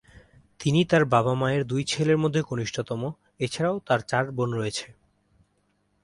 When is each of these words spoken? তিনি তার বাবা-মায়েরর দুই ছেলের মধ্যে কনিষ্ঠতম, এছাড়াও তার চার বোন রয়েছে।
তিনি 0.59 0.85
তার 0.85 1.03
বাবা-মায়েরর 1.05 1.63
দুই 1.63 1.83
ছেলের 1.83 2.17
মধ্যে 2.17 2.41
কনিষ্ঠতম, 2.41 3.01
এছাড়াও 3.39 3.75
তার 3.87 3.99
চার 3.99 4.31
বোন 4.31 4.49
রয়েছে। 4.53 4.87